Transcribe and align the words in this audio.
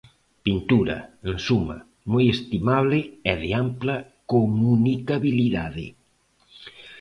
Pintura, 0.45 0.95
en 1.29 1.35
suma, 1.47 1.77
moi 2.11 2.23
estimable 2.35 2.99
e 3.31 3.33
de 3.41 3.49
ampla 3.63 3.95
comunicabilidade. 4.31 5.87